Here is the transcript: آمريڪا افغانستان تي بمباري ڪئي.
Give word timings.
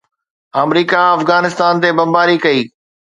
آمريڪا 0.61 1.01
افغانستان 1.17 1.73
تي 1.81 1.89
بمباري 1.97 2.37
ڪئي. 2.45 2.61